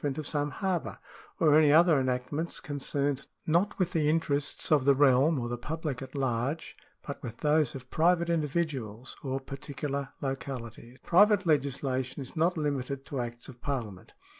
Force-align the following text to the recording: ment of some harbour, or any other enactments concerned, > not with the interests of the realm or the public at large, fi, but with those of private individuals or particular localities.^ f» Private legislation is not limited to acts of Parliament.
ment 0.03 0.17
of 0.17 0.25
some 0.25 0.49
harbour, 0.49 0.97
or 1.39 1.55
any 1.55 1.71
other 1.71 1.99
enactments 2.01 2.59
concerned, 2.59 3.27
> 3.39 3.45
not 3.55 3.77
with 3.77 3.93
the 3.93 4.09
interests 4.09 4.71
of 4.71 4.83
the 4.83 4.95
realm 4.95 5.39
or 5.39 5.47
the 5.47 5.59
public 5.59 6.01
at 6.01 6.15
large, 6.15 6.75
fi, 7.03 7.13
but 7.13 7.21
with 7.21 7.37
those 7.41 7.75
of 7.75 7.91
private 7.91 8.27
individuals 8.27 9.15
or 9.21 9.39
particular 9.39 10.09
localities.^ 10.19 10.95
f» 10.95 11.03
Private 11.03 11.45
legislation 11.45 12.19
is 12.19 12.35
not 12.35 12.57
limited 12.57 13.05
to 13.05 13.19
acts 13.19 13.47
of 13.47 13.61
Parliament. 13.61 14.13